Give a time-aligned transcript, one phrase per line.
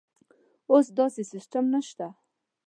[0.71, 2.07] اوس داسې سیستم نشته.